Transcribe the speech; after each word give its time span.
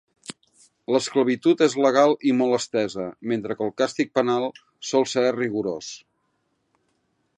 L'esclavitud 0.93 1.59
és 1.65 1.75
legal 1.85 2.15
i 2.29 2.33
molt 2.39 2.57
estesa, 2.59 3.05
mentre 3.33 3.59
que 3.59 3.65
el 3.67 3.75
càstig 3.83 4.11
penal 4.21 4.49
sol 4.93 5.07
ser 5.13 5.27
rigorós. 5.37 5.93